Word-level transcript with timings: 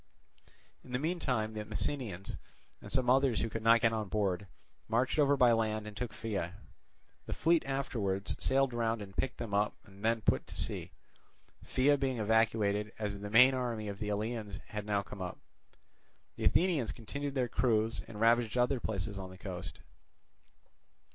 In 0.83 0.93
the 0.93 0.97
meantime 0.97 1.53
the 1.53 1.63
Messenians, 1.63 2.35
and 2.81 2.91
some 2.91 3.07
others 3.07 3.41
who 3.41 3.49
could 3.51 3.61
not 3.61 3.81
get 3.81 3.93
on 3.93 4.07
board, 4.09 4.47
marched 4.87 5.19
over 5.19 5.37
by 5.37 5.51
land 5.51 5.85
and 5.85 5.95
took 5.95 6.11
Pheia. 6.11 6.55
The 7.27 7.33
fleet 7.33 7.63
afterwards 7.67 8.35
sailed 8.43 8.73
round 8.73 9.03
and 9.03 9.15
picked 9.15 9.37
them 9.37 9.53
up 9.53 9.75
and 9.85 10.03
then 10.03 10.21
put 10.21 10.47
to 10.47 10.55
sea; 10.55 10.89
Pheia 11.63 11.99
being 11.99 12.17
evacuated, 12.17 12.93
as 12.97 13.19
the 13.19 13.29
main 13.29 13.53
army 13.53 13.87
of 13.89 13.99
the 13.99 14.09
Eleans 14.09 14.59
had 14.69 14.87
now 14.87 15.03
come 15.03 15.21
up. 15.21 15.37
The 16.35 16.45
Athenians 16.45 16.91
continued 16.91 17.35
their 17.35 17.47
cruise, 17.47 18.01
and 18.07 18.19
ravaged 18.19 18.57
other 18.57 18.79
places 18.79 19.19
on 19.19 19.29
the 19.29 19.37
coast. 19.37 19.81